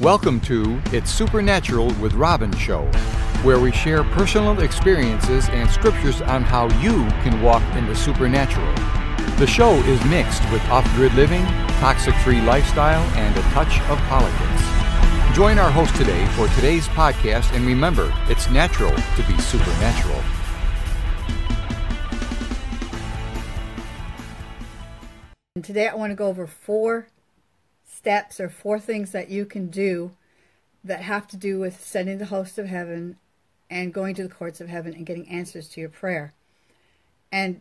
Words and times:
Welcome 0.00 0.40
to 0.42 0.80
It's 0.92 1.10
Supernatural 1.10 1.88
with 1.94 2.14
Robin 2.14 2.56
show, 2.56 2.84
where 3.42 3.58
we 3.58 3.72
share 3.72 4.04
personal 4.04 4.60
experiences 4.60 5.48
and 5.48 5.68
scriptures 5.68 6.22
on 6.22 6.44
how 6.44 6.66
you 6.78 7.04
can 7.24 7.42
walk 7.42 7.64
in 7.74 7.84
the 7.84 7.96
supernatural. 7.96 8.72
The 9.38 9.46
show 9.48 9.74
is 9.74 10.04
mixed 10.04 10.48
with 10.52 10.62
off 10.66 10.84
grid 10.94 11.14
living, 11.14 11.44
toxic 11.80 12.14
free 12.22 12.40
lifestyle, 12.40 13.02
and 13.16 13.36
a 13.36 13.42
touch 13.50 13.80
of 13.90 13.98
politics. 14.02 15.34
Join 15.34 15.58
our 15.58 15.68
host 15.68 15.96
today 15.96 16.24
for 16.36 16.46
today's 16.54 16.86
podcast, 16.86 17.52
and 17.56 17.66
remember, 17.66 18.14
it's 18.28 18.48
natural 18.50 18.94
to 18.94 19.22
be 19.26 19.36
supernatural. 19.38 20.22
And 25.56 25.64
today 25.64 25.88
I 25.88 25.96
want 25.96 26.12
to 26.12 26.14
go 26.14 26.28
over 26.28 26.46
four 26.46 27.08
steps 27.98 28.40
or 28.40 28.48
four 28.48 28.78
things 28.78 29.12
that 29.12 29.28
you 29.28 29.44
can 29.44 29.68
do 29.68 30.12
that 30.84 31.02
have 31.02 31.26
to 31.28 31.36
do 31.36 31.58
with 31.58 31.84
sending 31.84 32.18
the 32.18 32.26
host 32.26 32.58
of 32.58 32.66
heaven 32.66 33.16
and 33.68 33.92
going 33.92 34.14
to 34.14 34.22
the 34.22 34.34
courts 34.34 34.60
of 34.60 34.68
heaven 34.68 34.94
and 34.94 35.04
getting 35.04 35.28
answers 35.28 35.68
to 35.68 35.80
your 35.80 35.90
prayer. 35.90 36.32
And 37.30 37.60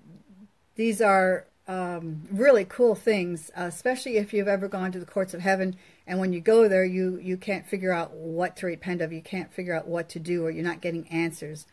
these 0.76 1.02
are 1.02 1.46
um, 1.68 2.28
really 2.32 2.66
cool 2.66 2.96
things, 2.96 3.52
especially 3.56 4.18
if 4.18 4.34
you've 4.34 4.48
ever 4.48 4.68
gone 4.68 4.92
to 4.92 5.00
the 5.00 5.06
courts 5.06 5.34
of 5.34 5.42
heaven 5.42 5.76
and 6.08 6.20
when 6.20 6.32
you 6.32 6.40
go 6.40 6.70
there, 6.70 6.86
you, 6.86 7.20
you 7.22 7.36
can't 7.36 7.68
figure 7.68 7.92
out 7.92 8.14
what 8.14 8.56
to 8.58 8.66
repent 8.66 9.02
of, 9.02 9.12
you 9.12 9.22
can't 9.22 9.52
figure 9.52 9.76
out 9.76 9.88
what 9.88 10.08
to 10.10 10.20
do, 10.20 10.46
or 10.46 10.50
you're 10.50 10.64
not 10.64 10.80
getting 10.80 11.06
answers, 11.10 11.66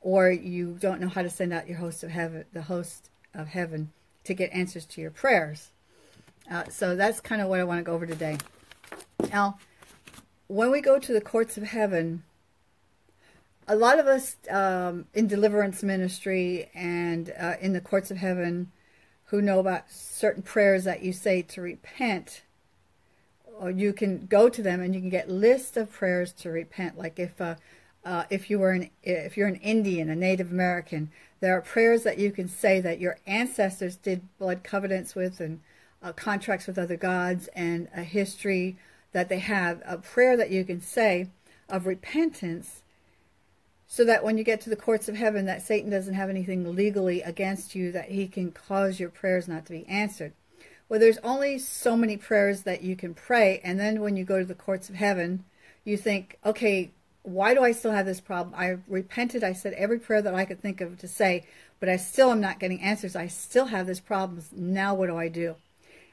or 0.00 0.30
you 0.30 0.76
don't 0.80 1.00
know 1.00 1.08
how 1.08 1.22
to 1.22 1.28
send 1.28 1.52
out 1.52 1.68
your 1.68 1.78
host 1.78 2.04
of 2.04 2.10
heaven, 2.10 2.44
the 2.52 2.62
host 2.62 3.10
of 3.34 3.48
heaven 3.48 3.90
to 4.22 4.32
get 4.32 4.52
answers 4.52 4.86
to 4.86 5.00
your 5.00 5.10
prayers. 5.10 5.72
Uh, 6.50 6.64
so 6.68 6.96
that's 6.96 7.20
kind 7.20 7.40
of 7.40 7.48
what 7.48 7.60
I 7.60 7.64
want 7.64 7.78
to 7.78 7.84
go 7.84 7.92
over 7.92 8.06
today. 8.06 8.38
Now, 9.30 9.58
when 10.48 10.70
we 10.70 10.80
go 10.80 10.98
to 10.98 11.12
the 11.12 11.20
courts 11.20 11.56
of 11.56 11.62
heaven, 11.62 12.24
a 13.68 13.76
lot 13.76 14.00
of 14.00 14.06
us 14.08 14.36
um, 14.50 15.06
in 15.14 15.28
deliverance 15.28 15.82
ministry 15.84 16.68
and 16.74 17.32
uh, 17.38 17.54
in 17.60 17.72
the 17.72 17.80
courts 17.80 18.10
of 18.10 18.16
heaven 18.16 18.72
who 19.26 19.40
know 19.40 19.60
about 19.60 19.88
certain 19.92 20.42
prayers 20.42 20.82
that 20.82 21.04
you 21.04 21.12
say 21.12 21.40
to 21.40 21.60
repent, 21.60 22.42
or 23.60 23.70
you 23.70 23.92
can 23.92 24.26
go 24.26 24.48
to 24.48 24.60
them 24.60 24.80
and 24.80 24.92
you 24.92 25.00
can 25.00 25.08
get 25.08 25.30
lists 25.30 25.76
of 25.76 25.92
prayers 25.92 26.32
to 26.32 26.50
repent. 26.50 26.98
Like 26.98 27.20
if 27.20 27.40
uh, 27.40 27.54
uh, 28.04 28.24
if 28.28 28.50
you 28.50 28.58
were 28.58 28.72
an 28.72 28.90
if 29.04 29.36
you're 29.36 29.46
an 29.46 29.56
Indian, 29.56 30.10
a 30.10 30.16
Native 30.16 30.50
American, 30.50 31.12
there 31.38 31.56
are 31.56 31.60
prayers 31.60 32.02
that 32.02 32.18
you 32.18 32.32
can 32.32 32.48
say 32.48 32.80
that 32.80 32.98
your 32.98 33.18
ancestors 33.24 33.94
did 33.94 34.36
blood 34.38 34.64
covenants 34.64 35.14
with 35.14 35.38
and 35.38 35.60
uh, 36.02 36.12
contracts 36.12 36.66
with 36.66 36.78
other 36.78 36.96
gods 36.96 37.48
and 37.54 37.88
a 37.94 38.02
history 38.02 38.76
that 39.12 39.28
they 39.28 39.38
have. 39.38 39.82
A 39.84 39.98
prayer 39.98 40.36
that 40.36 40.50
you 40.50 40.64
can 40.64 40.80
say 40.80 41.28
of 41.68 41.86
repentance, 41.86 42.82
so 43.86 44.04
that 44.04 44.22
when 44.22 44.38
you 44.38 44.44
get 44.44 44.60
to 44.60 44.70
the 44.70 44.76
courts 44.76 45.08
of 45.08 45.16
heaven, 45.16 45.46
that 45.46 45.62
Satan 45.62 45.90
doesn't 45.90 46.14
have 46.14 46.30
anything 46.30 46.76
legally 46.76 47.22
against 47.22 47.74
you 47.74 47.90
that 47.92 48.10
he 48.10 48.28
can 48.28 48.52
cause 48.52 49.00
your 49.00 49.08
prayers 49.08 49.48
not 49.48 49.66
to 49.66 49.72
be 49.72 49.86
answered. 49.88 50.32
Well, 50.88 51.00
there's 51.00 51.18
only 51.18 51.58
so 51.58 51.96
many 51.96 52.16
prayers 52.16 52.62
that 52.62 52.82
you 52.82 52.96
can 52.96 53.14
pray, 53.14 53.60
and 53.62 53.78
then 53.78 54.00
when 54.00 54.16
you 54.16 54.24
go 54.24 54.38
to 54.38 54.44
the 54.44 54.54
courts 54.54 54.88
of 54.88 54.96
heaven, 54.96 55.44
you 55.84 55.96
think, 55.96 56.38
okay, 56.44 56.90
why 57.22 57.54
do 57.54 57.62
I 57.62 57.72
still 57.72 57.92
have 57.92 58.06
this 58.06 58.20
problem? 58.20 58.54
I 58.56 58.78
repented. 58.88 59.44
I 59.44 59.52
said 59.52 59.72
every 59.74 59.98
prayer 59.98 60.22
that 60.22 60.34
I 60.34 60.44
could 60.44 60.60
think 60.60 60.80
of 60.80 60.98
to 60.98 61.08
say, 61.08 61.46
but 61.78 61.88
I 61.88 61.96
still 61.96 62.30
am 62.30 62.40
not 62.40 62.58
getting 62.58 62.80
answers. 62.80 63.14
I 63.14 63.26
still 63.26 63.66
have 63.66 63.86
this 63.86 64.00
problem. 64.00 64.42
Now 64.52 64.94
what 64.94 65.08
do 65.08 65.16
I 65.16 65.28
do? 65.28 65.56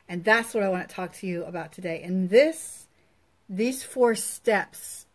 And 0.09 0.23
that's 0.23 0.53
what 0.53 0.63
I 0.63 0.69
want 0.69 0.87
to 0.87 0.95
talk 0.95 1.13
to 1.17 1.27
you 1.27 1.43
about 1.43 1.71
today. 1.73 2.01
And 2.03 2.29
this, 2.29 2.87
these 3.49 3.83
four 3.83 4.15
steps 4.15 5.05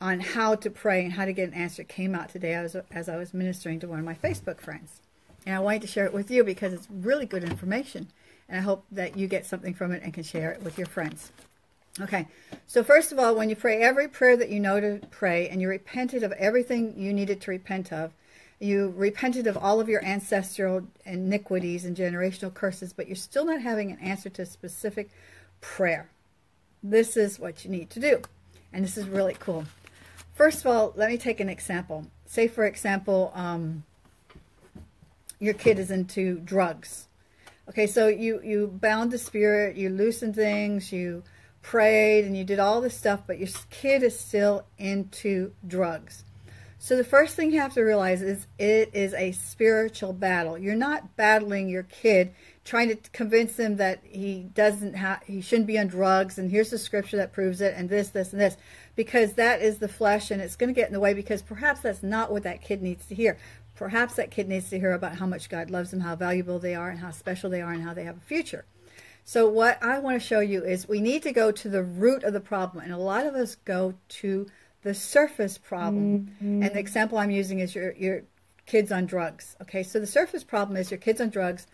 on 0.00 0.20
how 0.20 0.54
to 0.56 0.70
pray 0.70 1.04
and 1.04 1.12
how 1.12 1.24
to 1.24 1.32
get 1.32 1.48
an 1.48 1.54
answer 1.54 1.84
came 1.84 2.14
out 2.14 2.28
today 2.28 2.54
as, 2.54 2.76
as 2.90 3.08
I 3.08 3.16
was 3.16 3.34
ministering 3.34 3.80
to 3.80 3.88
one 3.88 3.98
of 3.98 4.04
my 4.04 4.14
Facebook 4.14 4.60
friends. 4.60 5.00
And 5.46 5.54
I 5.54 5.60
wanted 5.60 5.82
to 5.82 5.88
share 5.88 6.04
it 6.04 6.12
with 6.12 6.30
you 6.30 6.44
because 6.44 6.72
it's 6.72 6.88
really 6.90 7.26
good 7.26 7.44
information. 7.44 8.08
And 8.48 8.58
I 8.58 8.60
hope 8.60 8.84
that 8.92 9.16
you 9.16 9.26
get 9.26 9.46
something 9.46 9.74
from 9.74 9.92
it 9.92 10.02
and 10.02 10.12
can 10.12 10.24
share 10.24 10.52
it 10.52 10.62
with 10.62 10.78
your 10.78 10.86
friends. 10.86 11.32
Okay, 12.00 12.28
so 12.68 12.84
first 12.84 13.10
of 13.10 13.18
all, 13.18 13.34
when 13.34 13.50
you 13.50 13.56
pray 13.56 13.82
every 13.82 14.06
prayer 14.06 14.36
that 14.36 14.50
you 14.50 14.60
know 14.60 14.80
to 14.80 15.00
pray 15.10 15.48
and 15.48 15.60
you 15.60 15.68
repented 15.68 16.22
of 16.22 16.30
everything 16.32 16.94
you 16.96 17.12
needed 17.12 17.40
to 17.40 17.50
repent 17.50 17.92
of, 17.92 18.12
you 18.60 18.92
repented 18.96 19.46
of 19.46 19.56
all 19.56 19.80
of 19.80 19.88
your 19.88 20.04
ancestral 20.04 20.86
iniquities 21.04 21.84
and 21.84 21.96
generational 21.96 22.52
curses, 22.52 22.92
but 22.92 23.06
you're 23.06 23.16
still 23.16 23.44
not 23.44 23.60
having 23.60 23.92
an 23.92 23.98
answer 24.00 24.28
to 24.30 24.42
a 24.42 24.46
specific 24.46 25.10
prayer. 25.60 26.10
This 26.82 27.16
is 27.16 27.38
what 27.38 27.64
you 27.64 27.70
need 27.70 27.90
to 27.90 28.00
do. 28.00 28.22
And 28.72 28.84
this 28.84 28.96
is 28.96 29.08
really 29.08 29.36
cool. 29.38 29.64
First 30.34 30.60
of 30.60 30.66
all, 30.66 30.92
let 30.96 31.10
me 31.10 31.18
take 31.18 31.40
an 31.40 31.48
example. 31.48 32.06
Say, 32.26 32.48
for 32.48 32.64
example, 32.64 33.32
um, 33.34 33.84
your 35.38 35.54
kid 35.54 35.78
is 35.78 35.90
into 35.90 36.38
drugs. 36.40 37.06
Okay, 37.68 37.86
so 37.86 38.08
you, 38.08 38.40
you 38.42 38.66
bound 38.66 39.10
the 39.10 39.18
spirit, 39.18 39.76
you 39.76 39.88
loosened 39.88 40.34
things, 40.34 40.92
you 40.92 41.22
prayed 41.62 42.24
and 42.24 42.36
you 42.36 42.44
did 42.44 42.58
all 42.58 42.80
this 42.80 42.96
stuff, 42.96 43.22
but 43.26 43.38
your 43.38 43.48
kid 43.70 44.02
is 44.02 44.18
still 44.18 44.64
into 44.78 45.52
drugs. 45.66 46.24
So 46.80 46.96
the 46.96 47.04
first 47.04 47.34
thing 47.34 47.50
you 47.50 47.60
have 47.60 47.74
to 47.74 47.82
realize 47.82 48.22
is 48.22 48.46
it 48.56 48.90
is 48.92 49.12
a 49.12 49.32
spiritual 49.32 50.12
battle. 50.12 50.56
You're 50.56 50.76
not 50.76 51.16
battling 51.16 51.68
your 51.68 51.82
kid 51.82 52.32
trying 52.64 52.88
to 52.88 52.96
convince 53.10 53.58
him 53.58 53.76
that 53.76 54.00
he 54.04 54.44
doesn't 54.54 54.94
have 54.94 55.22
he 55.24 55.40
shouldn't 55.40 55.66
be 55.66 55.78
on 55.78 55.88
drugs 55.88 56.38
and 56.38 56.50
here's 56.50 56.70
the 56.70 56.78
scripture 56.78 57.16
that 57.16 57.32
proves 57.32 57.60
it 57.60 57.74
and 57.76 57.88
this 57.88 58.10
this 58.10 58.32
and 58.32 58.40
this 58.40 58.56
because 58.94 59.32
that 59.32 59.60
is 59.60 59.78
the 59.78 59.88
flesh 59.88 60.30
and 60.30 60.40
it's 60.40 60.54
going 60.54 60.72
to 60.72 60.78
get 60.78 60.86
in 60.86 60.92
the 60.92 61.00
way 61.00 61.14
because 61.14 61.42
perhaps 61.42 61.80
that's 61.80 62.02
not 62.02 62.30
what 62.30 62.44
that 62.44 62.62
kid 62.62 62.80
needs 62.80 63.06
to 63.06 63.14
hear. 63.14 63.38
Perhaps 63.74 64.14
that 64.14 64.30
kid 64.30 64.48
needs 64.48 64.70
to 64.70 64.78
hear 64.78 64.92
about 64.92 65.16
how 65.16 65.26
much 65.26 65.48
God 65.48 65.70
loves 65.70 65.90
them, 65.90 66.00
how 66.00 66.14
valuable 66.14 66.58
they 66.60 66.74
are 66.74 66.90
and 66.90 67.00
how 67.00 67.10
special 67.10 67.50
they 67.50 67.62
are 67.62 67.72
and 67.72 67.82
how 67.82 67.94
they 67.94 68.04
have 68.04 68.16
a 68.18 68.20
future. 68.20 68.64
So 69.24 69.48
what 69.48 69.82
I 69.82 69.98
want 69.98 70.20
to 70.20 70.26
show 70.26 70.40
you 70.40 70.64
is 70.64 70.88
we 70.88 71.00
need 71.00 71.22
to 71.24 71.32
go 71.32 71.52
to 71.52 71.68
the 71.68 71.82
root 71.82 72.24
of 72.24 72.32
the 72.32 72.40
problem. 72.40 72.82
And 72.82 72.92
a 72.92 72.98
lot 72.98 73.26
of 73.26 73.34
us 73.34 73.56
go 73.56 73.94
to 74.08 74.46
the 74.88 74.94
surface 74.94 75.58
problem. 75.58 76.32
Mm-hmm. 76.36 76.62
And 76.62 76.74
the 76.74 76.78
example 76.78 77.18
I'm 77.18 77.30
using 77.30 77.58
is 77.58 77.74
your, 77.74 77.92
your 77.92 78.22
kids 78.64 78.90
on 78.90 79.04
drugs. 79.04 79.54
Okay, 79.60 79.82
so 79.82 80.00
the 80.00 80.06
surface 80.06 80.44
problem 80.44 80.78
is 80.78 80.90
your 80.90 80.96
kids 80.96 81.20
on 81.20 81.28
drugs. 81.28 81.66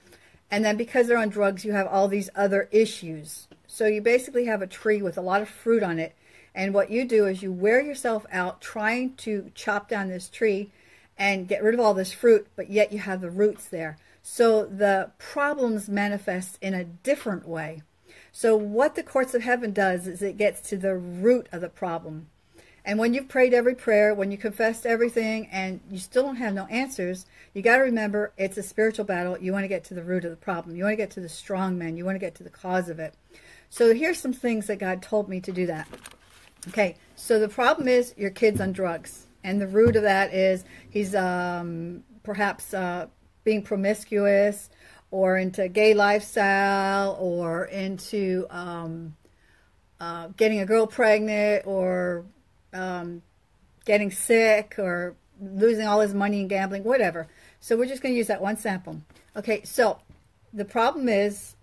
And 0.51 0.65
then 0.65 0.77
because 0.77 1.07
they're 1.07 1.17
on 1.17 1.29
drugs, 1.29 1.65
you 1.65 1.71
have 1.71 1.87
all 1.87 2.09
these 2.09 2.29
other 2.35 2.69
issues. 2.73 3.47
So 3.69 3.87
you 3.87 4.01
basically 4.01 4.47
have 4.47 4.63
a 4.63 4.67
tree 4.67 5.01
with 5.01 5.17
a 5.17 5.21
lot 5.23 5.43
of 5.43 5.49
fruit 5.49 5.85
on 5.85 6.01
it. 6.01 6.17
And 6.57 6.75
what 6.75 6.91
you 6.91 7.05
do 7.05 7.27
is 7.27 7.41
you 7.41 7.53
wear 7.53 7.81
yourself 7.81 8.27
out 8.33 8.61
trying 8.61 9.15
to 9.19 9.53
chop 9.55 9.89
down 9.89 10.09
this 10.09 10.29
tree 10.29 10.73
and 11.17 11.47
get 11.47 11.63
rid 11.63 11.75
of 11.75 11.81
all 11.81 11.95
this 11.95 12.13
fruit, 12.13 12.49
but 12.57 12.69
yet 12.69 12.93
you 12.93 12.99
have 12.99 13.21
the 13.21 13.31
roots 13.31 13.69
there. 13.69 13.97
So 14.23 14.67
the 14.67 15.13
problems 15.19 15.89
manifest 15.89 16.59
in 16.61 16.75
a 16.75 16.83
different 16.83 17.47
way. 17.47 17.83
So 18.33 18.57
what 18.57 18.97
the 18.97 19.05
courts 19.05 19.35
of 19.35 19.43
heaven 19.43 19.73
does 19.73 20.09
is 20.09 20.21
it 20.21 20.37
gets 20.37 20.61
to 20.71 20.77
the 20.77 20.97
root 20.97 21.49
of 21.53 21.61
the 21.61 21.69
problem. 21.69 22.27
And 22.85 22.99
when 22.99 23.15
you've 23.15 23.29
prayed 23.29 23.55
every 23.55 23.75
prayer, 23.75 24.15
when 24.15 24.31
you 24.31 24.37
confessed 24.37 24.85
everything 24.85 25.49
and 25.51 25.81
you 25.91 25.99
still 25.99 26.23
don't 26.23 26.37
have 26.37 26.53
no 26.53 26.67
answers, 26.67 27.25
you 27.55 27.63
got 27.63 27.77
to 27.77 27.83
remember 27.83 28.33
it's 28.37 28.59
a 28.59 28.63
spiritual 28.63 29.07
battle. 29.07 29.39
You 29.39 29.53
want 29.53 29.65
to 29.65 29.69
get 29.69 29.85
to 29.85 29.95
the 29.95 30.05
root 30.05 30.25
of 30.25 30.31
the 30.31 30.37
problem. 30.37 30.77
You 30.77 30.85
want 30.85 30.93
to 30.93 30.99
get 30.99 31.11
to 31.13 31.21
the 31.21 31.29
strong 31.29 31.79
man. 31.79 31.97
You 31.97 32.05
want 32.05 32.17
to 32.17 32.21
get 32.21 32.35
to 32.37 32.45
the 32.45 32.51
cause 32.51 32.91
of 32.91 32.99
it. 32.99 33.15
So 33.71 33.95
here's 33.95 34.19
some 34.19 34.35
things 34.35 34.67
that 34.67 34.79
God 34.79 35.03
told 35.03 35.29
me 35.29 35.41
to 35.41 35.53
do 35.53 35.67
that. 35.67 35.89
Okay, 36.69 36.97
so 37.17 37.39
the 37.39 37.49
problem 37.49 37.89
is 37.89 38.15
your 38.17 38.31
kid's 38.31 38.61
on 38.61 38.73
drugs. 38.73 39.27
And 39.43 39.61
the 39.61 39.67
root 39.67 39.97
of 39.97 40.03
that 40.03 40.35
is 40.35 40.65
he's 40.91 41.15
um, 41.15 42.05
perhaps 42.23 42.75
uh, 42.75 43.07
being 43.45 43.63
promiscuous 43.63 44.71
or 45.11 45.37
into 45.39 45.69
gay 45.69 45.95
lifestyle 45.95 47.17
or 47.21 47.67
into 47.67 48.47
um, 48.51 49.17
uh, 50.01 50.29
getting 50.37 50.61
a 50.61 50.67
girl 50.67 50.87
pregnant 50.87 51.67
or 51.67 52.25
um, 52.75 53.23
getting 53.85 54.11
sick 54.11 54.75
or 54.79 55.15
losing 55.41 55.87
all 55.87 56.01
his 56.01 56.15
money 56.15 56.41
in 56.41 56.49
gambling, 56.49 56.85
whatever. 56.85 57.29
So 57.61 57.77
we're 57.77 57.87
just 57.87 58.03
going 58.03 58.15
to 58.15 58.19
use 58.19 58.27
that 58.27 58.43
one 58.43 58.57
sample. 58.57 59.01
Okay, 59.37 59.63
so 59.65 60.01
the 60.53 60.65
problem 60.65 61.09
is, 61.09 61.57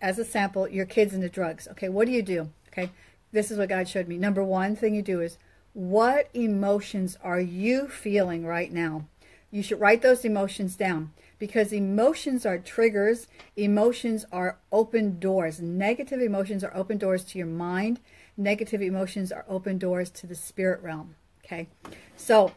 as 0.00 0.18
a 0.18 0.24
sample, 0.24 0.68
your 0.68 0.86
kid's 0.86 1.14
into 1.14 1.28
drugs. 1.28 1.68
Okay, 1.72 1.88
what 1.88 2.06
do 2.06 2.12
you 2.12 2.22
do? 2.22 2.50
Okay, 2.68 2.90
this 3.32 3.50
is 3.50 3.58
what 3.58 3.68
God 3.68 3.88
showed 3.88 4.08
me. 4.08 4.16
Number 4.16 4.42
one 4.42 4.74
thing 4.74 4.94
you 4.94 5.02
do 5.02 5.20
is, 5.20 5.38
what 5.74 6.28
emotions 6.34 7.18
are 7.22 7.40
you 7.40 7.88
feeling 7.88 8.44
right 8.44 8.72
now? 8.72 9.06
You 9.50 9.62
should 9.62 9.80
write 9.80 10.02
those 10.02 10.24
emotions 10.24 10.76
down 10.76 11.12
because 11.38 11.72
emotions 11.72 12.44
are 12.44 12.58
triggers. 12.58 13.28
Emotions 13.56 14.26
are 14.32 14.58
open 14.72 15.18
doors. 15.18 15.60
Negative 15.60 16.20
emotions 16.20 16.64
are 16.64 16.74
open 16.74 16.98
doors 16.98 17.24
to 17.24 17.38
your 17.38 17.46
mind. 17.46 18.00
Negative 18.38 18.80
emotions 18.80 19.32
are 19.32 19.44
open 19.48 19.76
doors 19.76 20.10
to 20.12 20.26
the 20.26 20.34
spirit 20.34 20.80
realm. 20.80 21.16
Okay. 21.44 21.68
So 22.16 22.52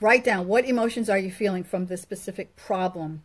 write 0.00 0.24
down 0.24 0.48
what 0.48 0.66
emotions 0.66 1.08
are 1.08 1.18
you 1.18 1.30
feeling 1.30 1.64
from 1.64 1.86
this 1.86 2.02
specific 2.02 2.56
problem. 2.56 3.22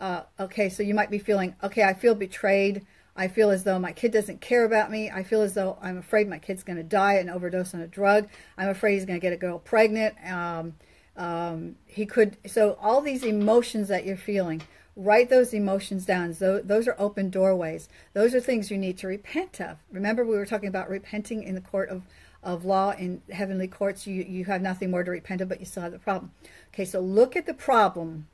Uh, 0.00 0.22
okay, 0.38 0.68
so 0.68 0.82
you 0.82 0.94
might 0.94 1.10
be 1.10 1.18
feeling, 1.18 1.54
okay, 1.62 1.84
I 1.84 1.94
feel 1.94 2.14
betrayed. 2.14 2.84
I 3.14 3.28
feel 3.28 3.50
as 3.50 3.64
though 3.64 3.78
my 3.78 3.92
kid 3.92 4.12
doesn't 4.12 4.40
care 4.40 4.64
about 4.64 4.90
me. 4.90 5.10
I 5.10 5.22
feel 5.22 5.40
as 5.40 5.54
though 5.54 5.78
I'm 5.80 5.96
afraid 5.96 6.28
my 6.28 6.38
kid's 6.38 6.62
going 6.62 6.76
to 6.76 6.82
die 6.82 7.14
and 7.14 7.30
overdose 7.30 7.72
on 7.72 7.80
a 7.80 7.86
drug. 7.86 8.28
I'm 8.58 8.68
afraid 8.68 8.94
he's 8.94 9.06
going 9.06 9.18
to 9.18 9.24
get 9.24 9.32
a 9.32 9.38
girl 9.38 9.58
pregnant. 9.58 10.16
Um, 10.28 10.74
um, 11.16 11.76
he 11.86 12.04
could. 12.04 12.36
So 12.46 12.76
all 12.80 13.00
these 13.00 13.24
emotions 13.24 13.88
that 13.88 14.04
you're 14.04 14.18
feeling, 14.18 14.60
write 14.96 15.28
those 15.28 15.52
emotions 15.52 16.06
down. 16.06 16.34
Those 16.38 16.88
are 16.88 16.96
open 16.98 17.28
doorways. 17.30 17.88
Those 18.14 18.34
are 18.34 18.40
things 18.40 18.70
you 18.70 18.78
need 18.78 18.96
to 18.98 19.06
repent 19.06 19.60
of. 19.60 19.76
Remember, 19.92 20.24
we 20.24 20.36
were 20.36 20.46
talking 20.46 20.68
about 20.68 20.88
repenting 20.88 21.42
in 21.42 21.54
the 21.54 21.60
court 21.60 21.90
of 21.90 22.02
of 22.42 22.64
law 22.64 22.92
in 22.92 23.20
heavenly 23.30 23.68
courts. 23.68 24.06
You 24.06 24.22
you 24.22 24.44
have 24.46 24.62
nothing 24.62 24.90
more 24.90 25.04
to 25.04 25.10
repent 25.10 25.40
of, 25.40 25.48
but 25.48 25.60
you 25.60 25.66
still 25.66 25.82
have 25.82 25.92
the 25.92 25.98
problem. 25.98 26.32
Okay, 26.72 26.84
so 26.84 27.00
look 27.00 27.36
at 27.36 27.46
the 27.46 27.54
problem 27.54 28.28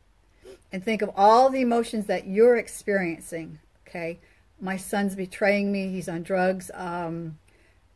and 0.71 0.85
think 0.85 1.03
of 1.03 1.11
all 1.17 1.51
the 1.51 1.61
emotions 1.61 2.07
that 2.07 2.27
you're 2.27 2.57
experiencing. 2.57 3.59
Okay, 3.89 4.21
my 4.61 4.77
son's 4.77 5.17
betraying 5.17 5.73
me. 5.73 5.89
He's 5.89 6.09
on 6.09 6.23
drugs. 6.23 6.71
Um, 6.75 7.39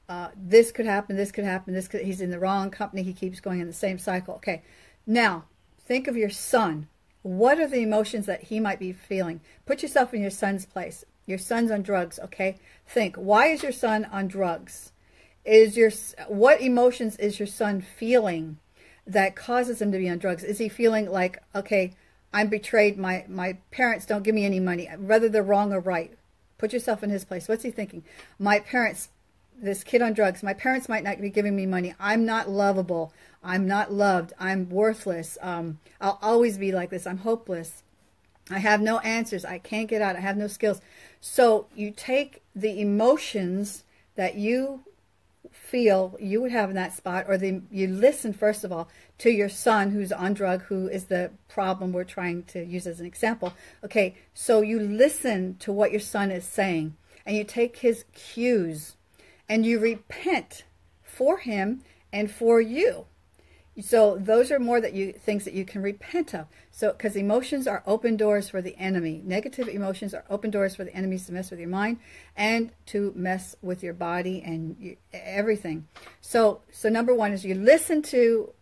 uh, 0.08 0.28
this 0.36 0.72
could 0.72 0.86
happen. 0.86 1.16
This 1.16 1.32
could 1.32 1.44
happen. 1.44 1.74
This 1.74 1.86
could. 1.86 2.02
He's 2.02 2.20
in 2.20 2.30
the 2.30 2.38
wrong 2.40 2.70
company. 2.70 3.02
He 3.02 3.12
keeps 3.12 3.40
going 3.40 3.60
in 3.60 3.66
the 3.66 3.72
same 3.72 3.98
cycle. 3.98 4.34
Okay, 4.36 4.62
now 5.06 5.44
think 5.84 6.08
of 6.08 6.16
your 6.16 6.30
son. 6.30 6.88
What 7.26 7.58
are 7.58 7.66
the 7.66 7.82
emotions 7.82 8.26
that 8.26 8.44
he 8.44 8.60
might 8.60 8.78
be 8.78 8.92
feeling? 8.92 9.40
Put 9.64 9.82
yourself 9.82 10.14
in 10.14 10.22
your 10.22 10.30
son's 10.30 10.64
place. 10.64 11.04
Your 11.26 11.38
son's 11.38 11.72
on 11.72 11.82
drugs. 11.82 12.20
Okay, 12.22 12.56
think. 12.86 13.16
Why 13.16 13.48
is 13.48 13.64
your 13.64 13.72
son 13.72 14.04
on 14.12 14.28
drugs? 14.28 14.92
Is 15.44 15.76
your 15.76 15.90
what 16.28 16.60
emotions 16.60 17.16
is 17.16 17.40
your 17.40 17.48
son 17.48 17.80
feeling 17.80 18.58
that 19.08 19.34
causes 19.34 19.82
him 19.82 19.90
to 19.90 19.98
be 19.98 20.08
on 20.08 20.18
drugs? 20.18 20.44
Is 20.44 20.58
he 20.58 20.68
feeling 20.68 21.10
like 21.10 21.42
okay? 21.52 21.94
I'm 22.32 22.46
betrayed. 22.46 22.96
My 22.96 23.24
my 23.26 23.58
parents 23.72 24.06
don't 24.06 24.22
give 24.22 24.36
me 24.36 24.44
any 24.44 24.60
money, 24.60 24.86
whether 24.96 25.28
they're 25.28 25.42
wrong 25.42 25.72
or 25.72 25.80
right. 25.80 26.16
Put 26.58 26.72
yourself 26.72 27.02
in 27.02 27.10
his 27.10 27.24
place. 27.24 27.48
What's 27.48 27.64
he 27.64 27.72
thinking? 27.72 28.04
My 28.38 28.60
parents, 28.60 29.08
this 29.60 29.82
kid 29.82 30.00
on 30.00 30.12
drugs, 30.12 30.44
my 30.44 30.54
parents 30.54 30.88
might 30.88 31.02
not 31.02 31.20
be 31.20 31.30
giving 31.30 31.56
me 31.56 31.66
money. 31.66 31.92
I'm 31.98 32.24
not 32.24 32.48
lovable. 32.48 33.12
I'm 33.46 33.68
not 33.68 33.92
loved. 33.92 34.32
I'm 34.38 34.68
worthless. 34.68 35.38
Um, 35.40 35.78
I'll 36.00 36.18
always 36.20 36.58
be 36.58 36.72
like 36.72 36.90
this. 36.90 37.06
I'm 37.06 37.18
hopeless. 37.18 37.84
I 38.50 38.58
have 38.58 38.80
no 38.80 38.98
answers. 38.98 39.44
I 39.44 39.58
can't 39.58 39.88
get 39.88 40.02
out. 40.02 40.16
I 40.16 40.20
have 40.20 40.36
no 40.36 40.48
skills. 40.48 40.80
So 41.20 41.68
you 41.74 41.92
take 41.92 42.42
the 42.54 42.80
emotions 42.80 43.84
that 44.16 44.34
you 44.34 44.80
feel 45.52 46.16
you 46.20 46.42
would 46.42 46.52
have 46.52 46.70
in 46.70 46.76
that 46.76 46.92
spot, 46.92 47.24
or 47.28 47.38
the, 47.38 47.62
you 47.70 47.86
listen, 47.86 48.32
first 48.32 48.64
of 48.64 48.72
all, 48.72 48.88
to 49.18 49.30
your 49.30 49.48
son 49.48 49.90
who's 49.90 50.12
on 50.12 50.34
drug, 50.34 50.62
who 50.62 50.88
is 50.88 51.04
the 51.04 51.30
problem 51.48 51.92
we're 51.92 52.04
trying 52.04 52.42
to 52.44 52.64
use 52.64 52.86
as 52.86 53.00
an 53.00 53.06
example. 53.06 53.52
Okay, 53.84 54.16
so 54.34 54.60
you 54.60 54.78
listen 54.78 55.56
to 55.58 55.72
what 55.72 55.90
your 55.90 56.00
son 56.00 56.30
is 56.30 56.44
saying, 56.44 56.96
and 57.24 57.36
you 57.36 57.44
take 57.44 57.78
his 57.78 58.04
cues, 58.12 58.96
and 59.48 59.64
you 59.64 59.78
repent 59.78 60.64
for 61.02 61.38
him 61.38 61.82
and 62.12 62.30
for 62.30 62.60
you. 62.60 63.06
So 63.80 64.16
those 64.16 64.50
are 64.50 64.58
more 64.58 64.80
that 64.80 64.94
you 64.94 65.12
things 65.12 65.44
that 65.44 65.54
you 65.54 65.64
can 65.64 65.82
repent 65.82 66.34
of. 66.34 66.46
So 66.70 66.92
because 66.92 67.14
emotions 67.14 67.66
are 67.66 67.82
open 67.86 68.16
doors 68.16 68.48
for 68.48 68.62
the 68.62 68.76
enemy. 68.76 69.20
Negative 69.24 69.68
emotions 69.68 70.14
are 70.14 70.24
open 70.30 70.50
doors 70.50 70.74
for 70.74 70.84
the 70.84 70.94
enemies 70.94 71.26
to 71.26 71.32
mess 71.32 71.50
with 71.50 71.60
your 71.60 71.68
mind 71.68 71.98
and 72.36 72.70
to 72.86 73.12
mess 73.14 73.54
with 73.60 73.82
your 73.82 73.92
body 73.92 74.42
and 74.42 74.76
you, 74.78 74.96
everything. 75.12 75.88
So 76.20 76.62
so 76.70 76.88
number 76.88 77.14
1 77.14 77.32
is 77.32 77.44
you 77.44 77.54
listen 77.54 78.00
to 78.02 78.52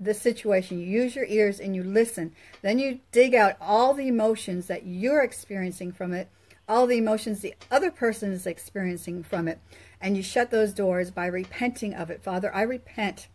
the 0.00 0.14
situation. 0.14 0.78
You 0.78 0.86
use 0.86 1.14
your 1.14 1.26
ears 1.26 1.60
and 1.60 1.76
you 1.76 1.82
listen. 1.82 2.32
Then 2.62 2.78
you 2.78 3.00
dig 3.12 3.34
out 3.34 3.56
all 3.60 3.94
the 3.94 4.08
emotions 4.08 4.66
that 4.66 4.86
you're 4.86 5.22
experiencing 5.22 5.92
from 5.92 6.12
it, 6.12 6.28
all 6.68 6.86
the 6.86 6.98
emotions 6.98 7.40
the 7.40 7.54
other 7.70 7.90
person 7.90 8.32
is 8.32 8.46
experiencing 8.46 9.22
from 9.22 9.48
it, 9.48 9.60
and 10.00 10.16
you 10.16 10.22
shut 10.22 10.50
those 10.50 10.72
doors 10.72 11.10
by 11.10 11.26
repenting 11.26 11.94
of 11.94 12.10
it. 12.10 12.22
Father, 12.22 12.54
I 12.54 12.62
repent 12.62 13.28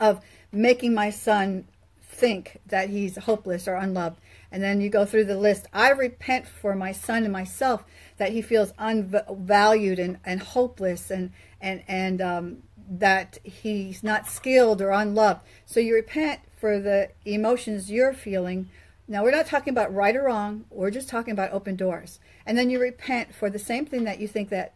of 0.00 0.20
making 0.52 0.94
my 0.94 1.10
son 1.10 1.66
think 2.00 2.60
that 2.66 2.90
he's 2.90 3.16
hopeless 3.16 3.66
or 3.66 3.74
unloved. 3.74 4.20
And 4.50 4.62
then 4.62 4.80
you 4.80 4.90
go 4.90 5.06
through 5.06 5.24
the 5.24 5.38
list. 5.38 5.66
I 5.72 5.90
repent 5.90 6.46
for 6.46 6.74
my 6.74 6.92
son 6.92 7.24
and 7.24 7.32
myself 7.32 7.84
that 8.18 8.32
he 8.32 8.42
feels 8.42 8.72
unvalued 8.78 9.98
and, 9.98 10.18
and 10.24 10.40
hopeless 10.40 11.10
and 11.10 11.32
and 11.60 11.82
and 11.88 12.20
um, 12.20 12.62
that 12.88 13.38
he's 13.42 14.02
not 14.02 14.28
skilled 14.28 14.82
or 14.82 14.90
unloved. 14.90 15.40
So 15.64 15.80
you 15.80 15.94
repent 15.94 16.40
for 16.60 16.78
the 16.78 17.10
emotions 17.24 17.90
you're 17.90 18.12
feeling. 18.12 18.68
Now 19.08 19.22
we're 19.22 19.30
not 19.30 19.46
talking 19.46 19.72
about 19.72 19.94
right 19.94 20.14
or 20.14 20.24
wrong. 20.24 20.66
We're 20.70 20.90
just 20.90 21.08
talking 21.08 21.32
about 21.32 21.52
open 21.52 21.76
doors. 21.76 22.20
And 22.44 22.58
then 22.58 22.68
you 22.68 22.78
repent 22.78 23.34
for 23.34 23.48
the 23.48 23.58
same 23.58 23.86
thing 23.86 24.04
that 24.04 24.20
you 24.20 24.28
think 24.28 24.50
that 24.50 24.74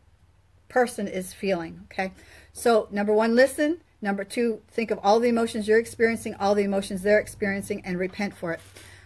person 0.68 1.06
is 1.06 1.32
feeling. 1.32 1.86
Okay. 1.92 2.12
So 2.52 2.88
number 2.90 3.12
one, 3.12 3.34
listen. 3.36 3.82
Number 4.02 4.24
two, 4.24 4.60
think 4.68 4.90
of 4.90 4.98
all 5.02 5.20
the 5.20 5.28
emotions 5.28 5.66
you're 5.66 5.78
experiencing, 5.78 6.34
all 6.34 6.54
the 6.54 6.64
emotions 6.64 7.02
they're 7.02 7.18
experiencing, 7.18 7.82
and 7.84 7.98
repent 7.98 8.36
for 8.36 8.52
it. 8.52 8.60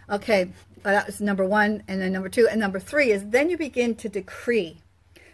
Okay, 0.09 0.51
that 0.83 1.05
was 1.05 1.21
number 1.21 1.45
one. 1.45 1.83
And 1.87 2.01
then 2.01 2.11
number 2.11 2.29
two. 2.29 2.47
And 2.47 2.59
number 2.59 2.79
three 2.79 3.11
is 3.11 3.29
then 3.29 3.49
you 3.49 3.57
begin 3.57 3.95
to 3.95 4.09
decree. 4.09 4.79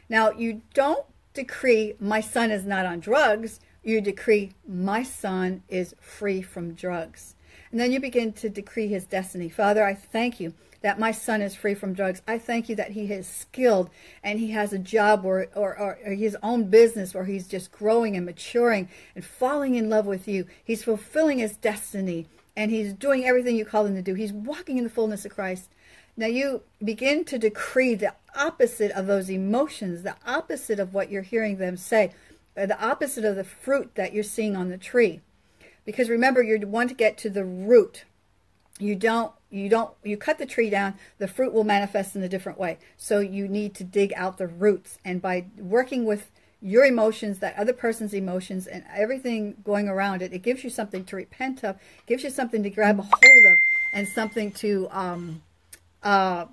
Now, 0.10 0.32
you 0.32 0.62
don't 0.74 1.06
decree, 1.34 1.96
my 2.00 2.22
son 2.22 2.52
is 2.52 2.66
not 2.66 2.86
on 2.86 3.00
drugs. 3.00 3.60
You 3.84 4.02
decree, 4.02 4.54
my 4.68 5.04
son 5.04 5.64
is 5.68 5.96
free 6.00 6.42
from 6.42 6.74
drugs. 6.74 7.36
And 7.72 7.80
then 7.80 7.92
you 7.92 8.00
begin 8.00 8.34
to 8.34 8.50
decree 8.50 8.88
his 8.88 9.06
destiny. 9.06 9.50
Father, 9.50 9.84
I 9.86 9.94
thank 9.94 10.40
you 10.40 10.54
that 10.88 10.98
my 10.98 11.12
son 11.12 11.42
is 11.42 11.54
free 11.54 11.74
from 11.74 11.94
drugs. 11.94 12.22
I 12.26 12.40
thank 12.40 12.70
you 12.70 12.76
that 12.78 12.92
he 12.92 13.12
is 13.12 13.28
skilled 13.28 13.90
and 14.24 14.40
he 14.40 14.52
has 14.52 14.72
a 14.72 14.80
job 14.80 15.26
or, 15.26 15.48
or, 15.54 15.78
or, 15.78 16.14
his 16.14 16.38
own 16.42 16.70
business 16.70 17.14
where 17.14 17.26
he's 17.26 17.46
just 17.46 17.74
growing 17.74 18.16
and 18.16 18.26
maturing 18.26 18.88
and 19.14 19.26
falling 19.26 19.76
in 19.76 19.90
love 19.90 20.06
with 20.06 20.30
you. 20.30 20.46
He's 20.64 20.86
fulfilling 20.86 21.40
his 21.40 21.58
destiny 21.58 22.28
and 22.56 22.72
he's 22.72 22.94
doing 22.94 23.26
everything 23.26 23.58
you 23.58 23.66
call 23.66 23.86
him 23.86 23.96
to 23.96 24.02
do. 24.02 24.14
He's 24.14 24.32
walking 24.32 24.78
in 24.78 24.86
the 24.86 24.90
fullness 24.90 25.26
of 25.26 25.36
Christ. 25.36 25.68
Now 26.16 26.28
you 26.28 26.62
begin 26.82 27.26
to 27.26 27.38
decree 27.38 27.96
the 27.96 28.14
opposite 28.34 28.92
of 28.92 29.08
those 29.08 29.30
emotions, 29.30 30.04
the 30.04 30.16
opposite 30.26 30.80
of 30.80 30.94
what 30.94 31.12
you're 31.12 31.22
hearing 31.22 31.58
them 31.58 31.76
say, 31.76 32.14
uh, 32.56 32.66
the 32.66 32.82
opposite 32.82 33.26
of 33.26 33.36
the 33.36 33.44
fruit 33.44 33.94
that 33.96 34.14
you're 34.14 34.24
seeing 34.24 34.56
on 34.56 34.70
the 34.70 34.78
tree. 34.78 35.20
Because 35.84 36.10
remember, 36.10 36.42
you 36.42 36.66
want 36.66 36.88
to 36.88 36.96
get 36.96 37.18
to 37.18 37.30
the 37.30 37.44
root. 37.44 38.06
You 38.80 38.96
don't 38.96 39.32
you 39.50 39.70
don't 39.70 39.92
you 40.04 40.18
cut 40.18 40.38
the 40.38 40.46
tree 40.46 40.70
down 40.70 40.96
the 41.18 41.28
fruit 41.28 41.54
will 41.54 41.64
manifest 41.64 42.16
in 42.16 42.24
a 42.24 42.30
different 42.30 42.60
way. 42.60 42.78
So 42.98 43.20
you 43.20 43.48
need 43.48 43.74
to 43.76 43.84
dig 43.84 44.14
out 44.16 44.38
the 44.38 44.48
roots. 44.48 45.00
And 45.04 45.22
by 45.22 45.46
working 45.58 46.06
with 46.06 46.30
your 46.62 46.86
emotions 46.86 47.40
that 47.40 47.58
other 47.58 47.74
person's 47.74 48.14
emotions 48.14 48.68
and 48.68 48.84
everything 48.96 49.56
going 49.64 49.88
around 49.88 50.24
it 50.24 50.34
it 50.34 50.40
gives 50.40 50.64
you 50.64 50.72
something 50.72 51.06
to 51.06 51.16
repent 51.16 51.64
of 51.64 51.78
gives 52.08 52.24
you 52.24 52.32
something 52.32 52.64
to 52.64 52.70
grab 52.70 52.98
a 52.98 53.04
hold 53.04 53.46
of 53.46 53.58
and 53.94 54.08
something 54.08 54.52
to 54.52 54.88
um 54.92 55.42
uh 56.04 56.46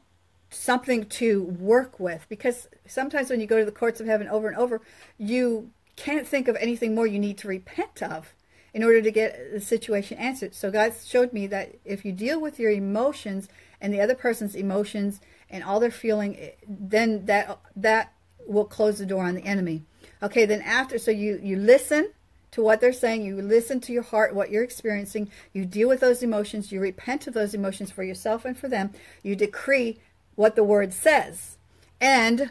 something 0.51 1.05
to 1.07 1.43
work 1.43 1.99
with. 1.99 2.25
Because 2.29 2.69
sometimes 2.87 3.29
when 3.29 3.41
you 3.41 3.47
go 3.47 3.59
to 3.59 3.65
the 3.65 3.73
courts 3.73 4.01
of 4.01 4.07
heaven 4.07 4.29
over 4.29 4.49
and 4.49 4.57
over 4.57 4.81
you 5.19 5.71
can't 5.97 6.27
think 6.27 6.49
of 6.49 6.57
anything 6.57 6.95
more 6.95 7.07
you 7.07 7.19
need 7.19 7.39
to 7.39 7.49
repent 7.49 8.03
of 8.03 8.35
in 8.75 8.83
order 8.83 9.01
to 9.01 9.11
get 9.11 9.53
the 9.53 9.61
situation 9.61 10.19
answered. 10.19 10.55
So 10.55 10.71
God 10.71 10.93
showed 11.03 11.33
me 11.33 11.47
that 11.47 11.77
if 11.85 12.05
you 12.05 12.13
deal 12.13 12.41
with 12.41 12.59
your 12.59 12.73
emotions 12.73 13.49
and 13.81 13.95
the 13.95 14.01
other 14.01 14.17
person's 14.17 14.57
emotions 14.57 15.21
and 15.49 15.63
all 15.63 15.79
they're 15.79 15.91
feeling, 15.91 16.37
eh, 16.37 16.51
then 16.69 17.27
that 17.27 17.59
that 17.77 18.13
will 18.47 18.65
close 18.65 18.99
the 18.99 19.07
door 19.07 19.25
on 19.25 19.37
the 19.37 19.45
enemy. 19.45 19.85
Okay, 20.23 20.45
then 20.45 20.61
after, 20.63 20.99
so 20.99 21.11
you 21.11 21.39
you 21.43 21.57
listen 21.57 22.11
to 22.51 22.63
what 22.63 22.81
they're 22.81 22.93
saying, 22.93 23.25
you 23.25 23.41
listen 23.41 23.81
to 23.81 23.93
your 23.93 24.03
heart, 24.03 24.35
what 24.35 24.51
you're 24.51 24.63
experiencing, 24.63 25.31
you 25.53 25.65
deal 25.65 25.89
with 25.89 26.01
those 26.01 26.23
emotions, 26.23 26.71
you 26.71 26.81
repent 26.81 27.27
of 27.27 27.35
those 27.35 27.55
emotions 27.55 27.91
for 27.91 28.05
yourself 28.05 28.45
and 28.45 28.57
for 28.57 28.69
them, 28.69 28.93
you 29.23 29.35
decree 29.35 29.99
what 30.35 30.57
the 30.57 30.65
word 30.65 30.93
says. 30.93 31.57
And 32.01 32.51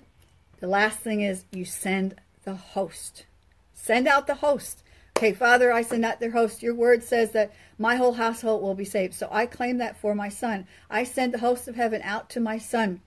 the 0.60 0.68
last 0.68 1.00
thing 1.00 1.22
is 1.22 1.46
you 1.52 1.64
send 1.64 2.16
the 2.44 2.56
host. 2.56 3.26
Send 3.74 4.08
out 4.08 4.28
the 4.28 4.36
host. 4.36 4.83
Okay, 5.16 5.34
Father, 5.34 5.72
I 5.72 5.84
send 5.84 6.04
out 6.04 6.20
their 6.20 6.32
host. 6.32 6.64
Your 6.64 6.74
word 6.74 7.04
says 7.04 7.32
that 7.32 7.54
my 7.78 7.96
whole 7.96 8.14
household 8.14 8.62
will 8.62 8.76
be 8.76 8.86
saved. 8.86 9.14
So 9.14 9.28
I 9.32 9.46
claim 9.46 9.78
that 9.78 9.96
for 9.96 10.14
my 10.16 10.28
son. 10.28 10.68
I 10.90 11.04
send 11.04 11.34
the 11.34 11.40
host 11.40 11.68
of 11.68 11.76
heaven 11.76 12.02
out 12.04 12.30
to 12.32 12.40
my 12.40 12.58
son. 12.58 13.02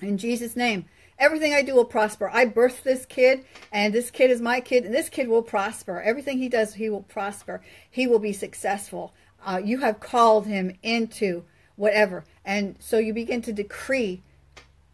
In 0.00 0.18
Jesus' 0.18 0.56
name. 0.56 0.86
Everything 1.18 1.54
I 1.54 1.62
do 1.62 1.74
will 1.74 1.84
prosper. 1.84 2.28
I 2.32 2.46
birthed 2.46 2.82
this 2.82 3.06
kid, 3.06 3.44
and 3.70 3.94
this 3.94 4.10
kid 4.10 4.30
is 4.30 4.40
my 4.40 4.60
kid, 4.60 4.84
and 4.84 4.92
this 4.92 5.08
kid 5.08 5.28
will 5.28 5.42
prosper. 5.42 6.00
Everything 6.00 6.38
he 6.38 6.48
does, 6.48 6.74
he 6.74 6.90
will 6.90 7.02
prosper. 7.02 7.62
He 7.88 8.08
will 8.08 8.18
be 8.18 8.32
successful. 8.32 9.14
Uh, 9.46 9.60
you 9.64 9.78
have 9.78 10.00
called 10.00 10.46
him 10.46 10.76
into 10.82 11.44
whatever. 11.76 12.24
And 12.44 12.76
so 12.80 12.98
you 12.98 13.12
begin 13.12 13.42
to 13.42 13.52
decree 13.52 14.22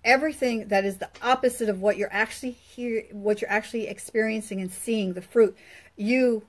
everything 0.04 0.68
that 0.68 0.84
is 0.84 0.98
the 0.98 1.08
opposite 1.22 1.68
of 1.68 1.80
what 1.80 1.96
you're 1.96 2.12
actually 2.12 2.52
here 2.52 3.04
what 3.12 3.40
you're 3.40 3.50
actually 3.50 3.86
experiencing 3.86 4.60
and 4.60 4.72
seeing 4.72 5.12
the 5.12 5.22
fruit 5.22 5.56
you 5.96 6.42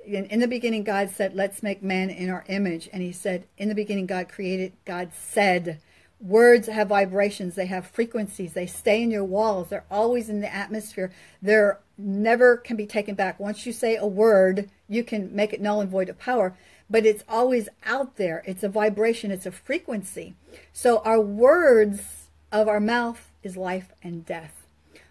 in, 0.05 0.25
in 0.25 0.39
the 0.39 0.47
beginning, 0.47 0.83
God 0.83 1.09
said, 1.09 1.33
Let's 1.33 1.63
make 1.63 1.81
man 1.81 2.09
in 2.09 2.29
our 2.29 2.45
image. 2.47 2.89
And 2.93 3.01
he 3.01 3.11
said, 3.11 3.45
In 3.57 3.69
the 3.69 3.75
beginning, 3.75 4.05
God 4.05 4.29
created, 4.29 4.73
God 4.85 5.11
said, 5.13 5.81
Words 6.21 6.67
have 6.67 6.87
vibrations, 6.89 7.55
they 7.55 7.65
have 7.65 7.87
frequencies, 7.87 8.53
they 8.53 8.67
stay 8.67 9.03
in 9.03 9.11
your 9.11 9.25
walls, 9.25 9.69
they're 9.69 9.83
always 9.91 10.29
in 10.29 10.39
the 10.39 10.53
atmosphere. 10.53 11.11
They're 11.41 11.79
never 11.97 12.57
can 12.57 12.77
be 12.77 12.85
taken 12.85 13.15
back. 13.15 13.39
Once 13.39 13.65
you 13.65 13.73
say 13.73 13.95
a 13.95 14.07
word, 14.07 14.69
you 14.87 15.03
can 15.03 15.35
make 15.35 15.53
it 15.53 15.61
null 15.61 15.81
and 15.81 15.89
void 15.89 16.09
of 16.09 16.19
power, 16.19 16.55
but 16.89 17.05
it's 17.05 17.23
always 17.27 17.69
out 17.85 18.17
there. 18.17 18.43
It's 18.45 18.63
a 18.63 18.69
vibration, 18.69 19.31
it's 19.31 19.45
a 19.45 19.51
frequency. 19.51 20.35
So 20.71 20.99
our 20.99 21.19
words 21.19 22.27
of 22.51 22.67
our 22.67 22.79
mouth 22.79 23.31
is 23.43 23.57
life 23.57 23.91
and 24.01 24.25
death. 24.25 24.64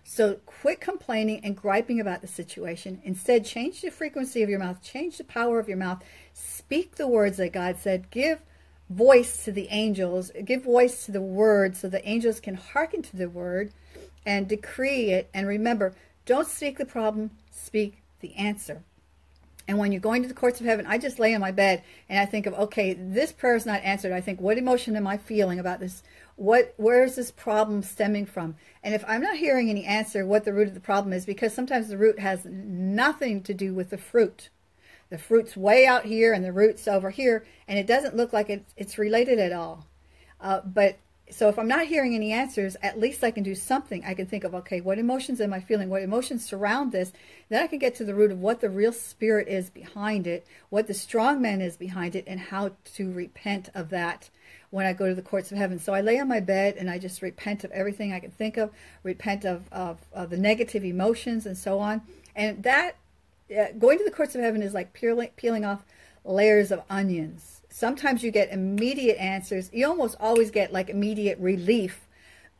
So 0.04 0.34
quit 0.44 0.80
complaining 0.80 1.40
and 1.44 1.56
griping 1.56 1.98
about 1.98 2.20
the 2.20 2.28
situation. 2.28 3.00
Instead, 3.04 3.44
change 3.44 3.80
the 3.80 3.90
frequency 3.90 4.42
of 4.42 4.50
your 4.50 4.58
mouth, 4.58 4.82
change 4.82 5.16
the 5.16 5.24
power 5.24 5.58
of 5.58 5.66
your 5.66 5.78
mouth. 5.78 6.02
Speak 6.34 6.96
the 6.96 7.08
words 7.08 7.38
that 7.38 7.52
God 7.52 7.78
said. 7.78 8.10
Give 8.10 8.40
voice 8.90 9.44
to 9.44 9.52
the 9.52 9.68
angels, 9.70 10.30
give 10.44 10.64
voice 10.64 11.06
to 11.06 11.12
the 11.12 11.22
word 11.22 11.74
so 11.74 11.88
the 11.88 12.06
angels 12.06 12.38
can 12.38 12.54
hearken 12.54 13.02
to 13.02 13.16
the 13.16 13.30
word 13.30 13.72
and 14.26 14.46
decree 14.46 15.10
it. 15.10 15.30
And 15.32 15.48
remember, 15.48 15.94
don't 16.26 16.46
speak 16.46 16.78
the 16.78 16.84
problem, 16.84 17.30
speak 17.50 18.02
the 18.20 18.34
answer. 18.36 18.82
And 19.66 19.78
when 19.78 19.92
you're 19.92 20.00
going 20.00 20.20
to 20.22 20.28
the 20.28 20.34
courts 20.34 20.60
of 20.60 20.66
heaven, 20.66 20.84
I 20.86 20.98
just 20.98 21.18
lay 21.18 21.32
in 21.32 21.40
my 21.40 21.50
bed 21.50 21.82
and 22.08 22.18
I 22.18 22.26
think 22.26 22.44
of, 22.44 22.52
okay, 22.54 22.92
this 22.92 23.32
prayer 23.32 23.56
is 23.56 23.64
not 23.64 23.82
answered. 23.82 24.12
I 24.12 24.20
think, 24.20 24.40
what 24.40 24.58
emotion 24.58 24.94
am 24.96 25.06
I 25.06 25.16
feeling 25.16 25.58
about 25.58 25.80
this? 25.80 26.02
What, 26.36 26.74
where 26.76 27.04
is 27.04 27.14
this 27.14 27.30
problem 27.30 27.82
stemming 27.82 28.26
from? 28.26 28.56
And 28.82 28.94
if 28.94 29.04
I'm 29.06 29.22
not 29.22 29.36
hearing 29.36 29.70
any 29.70 29.84
answer, 29.84 30.26
what 30.26 30.44
the 30.44 30.52
root 30.52 30.68
of 30.68 30.74
the 30.74 30.80
problem 30.80 31.12
is, 31.12 31.24
because 31.24 31.54
sometimes 31.54 31.88
the 31.88 31.98
root 31.98 32.18
has 32.18 32.44
nothing 32.44 33.42
to 33.44 33.54
do 33.54 33.72
with 33.72 33.90
the 33.90 33.98
fruit. 33.98 34.48
The 35.10 35.18
fruit's 35.18 35.56
way 35.56 35.86
out 35.86 36.06
here 36.06 36.32
and 36.32 36.44
the 36.44 36.52
root's 36.52 36.88
over 36.88 37.10
here, 37.10 37.46
and 37.68 37.78
it 37.78 37.86
doesn't 37.86 38.16
look 38.16 38.32
like 38.32 38.50
it, 38.50 38.64
it's 38.76 38.98
related 38.98 39.38
at 39.38 39.52
all. 39.52 39.86
Uh, 40.40 40.60
but 40.64 40.98
so 41.30 41.48
if 41.48 41.58
I'm 41.58 41.68
not 41.68 41.86
hearing 41.86 42.14
any 42.14 42.32
answers, 42.32 42.76
at 42.82 43.00
least 43.00 43.24
I 43.24 43.30
can 43.30 43.42
do 43.42 43.54
something. 43.54 44.04
I 44.04 44.14
can 44.14 44.26
think 44.26 44.44
of, 44.44 44.54
okay, 44.54 44.80
what 44.80 44.98
emotions 44.98 45.40
am 45.40 45.54
I 45.54 45.60
feeling? 45.60 45.88
What 45.88 46.02
emotions 46.02 46.44
surround 46.44 46.92
this? 46.92 47.12
Then 47.48 47.62
I 47.62 47.66
can 47.66 47.78
get 47.78 47.94
to 47.96 48.04
the 48.04 48.14
root 48.14 48.30
of 48.30 48.40
what 48.40 48.60
the 48.60 48.68
real 48.68 48.92
spirit 48.92 49.48
is 49.48 49.70
behind 49.70 50.26
it, 50.26 50.46
what 50.68 50.86
the 50.86 50.94
strong 50.94 51.40
man 51.40 51.60
is 51.60 51.76
behind 51.76 52.14
it, 52.14 52.24
and 52.26 52.40
how 52.40 52.72
to 52.96 53.12
repent 53.12 53.70
of 53.74 53.88
that 53.90 54.28
when 54.74 54.86
I 54.86 54.92
go 54.92 55.08
to 55.08 55.14
the 55.14 55.22
courts 55.22 55.52
of 55.52 55.58
heaven. 55.58 55.78
So 55.78 55.94
I 55.94 56.00
lay 56.00 56.18
on 56.18 56.28
my 56.28 56.40
bed 56.40 56.76
and 56.76 56.90
I 56.90 56.98
just 56.98 57.22
repent 57.22 57.64
of 57.64 57.70
everything 57.70 58.12
I 58.12 58.20
can 58.20 58.30
think 58.30 58.56
of, 58.56 58.70
repent 59.02 59.44
of, 59.44 59.72
of, 59.72 59.98
of 60.12 60.30
the 60.30 60.36
negative 60.36 60.84
emotions 60.84 61.46
and 61.46 61.56
so 61.56 61.78
on. 61.78 62.02
And 62.34 62.62
that, 62.64 62.96
uh, 63.56 63.66
going 63.78 63.98
to 63.98 64.04
the 64.04 64.10
courts 64.10 64.34
of 64.34 64.40
heaven 64.40 64.62
is 64.62 64.74
like 64.74 64.92
peeling, 64.92 65.30
peeling 65.36 65.64
off 65.64 65.84
layers 66.24 66.72
of 66.72 66.82
onions 66.90 67.54
Sometimes 67.74 68.22
you 68.22 68.30
get 68.30 68.52
immediate 68.52 69.16
answers. 69.16 69.68
You 69.72 69.88
almost 69.88 70.16
always 70.20 70.52
get 70.52 70.72
like 70.72 70.88
immediate 70.88 71.40
relief, 71.40 72.06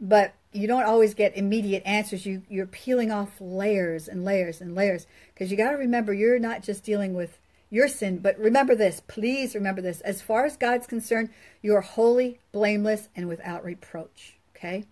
but 0.01 0.35
you 0.51 0.67
don't 0.67 0.83
always 0.83 1.15
get 1.15 1.37
immediate 1.37 1.85
answers. 1.87 2.27
You 2.27 2.43
you're 2.49 2.67
peeling 2.67 3.13
off 3.13 3.31
layers 3.41 4.09
and 4.09 4.25
layers 4.25 4.61
and 4.61 4.75
layers 4.75 5.07
because 5.33 5.53
you 5.53 5.57
got 5.57 5.71
to 5.71 5.77
remember 5.77 6.13
you're 6.13 6.41
not 6.41 6.65
just 6.65 6.83
dealing 6.83 7.15
with 7.15 7.39
your 7.71 7.89
sin, 7.89 8.19
but 8.19 8.39
remember 8.39 8.75
this. 8.75 9.01
Please 9.07 9.55
remember 9.55 9.81
this. 9.81 10.01
As 10.03 10.23
far 10.23 10.45
as 10.45 10.57
God's 10.57 10.87
concerned, 10.87 11.31
you 11.63 11.75
are 11.75 11.81
holy, 11.81 12.39
blameless, 12.53 13.09
and 13.17 13.29
without 13.29 13.65
reproach. 13.65 14.37
Okay? 14.57 14.85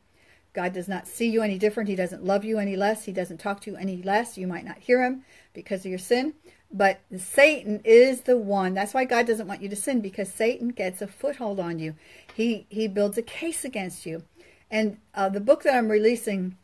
God 0.52 0.73
does 0.73 0.88
not 0.88 1.07
see 1.07 1.29
you 1.29 1.43
any 1.43 1.59
different. 1.59 1.88
He 1.88 1.97
doesn't 1.97 2.25
love 2.25 2.45
you 2.45 2.59
any 2.59 2.76
less. 2.76 3.05
He 3.05 3.12
doesn't 3.12 3.38
talk 3.38 3.61
to 3.61 3.71
you 3.71 3.76
any 3.76 4.02
less. 4.02 4.37
You 4.37 4.47
might 4.47 4.64
not 4.64 4.79
hear 4.79 5.02
him 5.02 5.25
because 5.55 5.81
of 5.81 5.87
your 5.87 5.99
sin. 5.99 6.35
But 6.71 7.00
Satan 7.17 7.81
is 7.85 8.23
the 8.23 8.37
one. 8.37 8.75
That's 8.75 8.95
why 8.95 9.05
God 9.05 9.26
doesn't 9.26 9.47
want 9.47 9.62
you 9.62 9.69
to 9.69 9.76
sin 9.76 10.00
because 10.00 10.33
Satan 10.33 10.69
gets 10.71 11.02
a 11.02 11.07
foothold 11.07 11.61
on 11.61 11.79
you. 11.79 11.95
He 12.35 12.67
he 12.71 12.88
builds 12.88 13.19
a 13.19 13.23
case 13.23 13.64
against 13.64 14.07
you. 14.07 14.25
And 14.71 14.97
uh, 15.14 15.29
the 15.29 15.41
book 15.41 15.62
that 15.64 15.75
I'm 15.75 15.91
releasing 15.91 16.57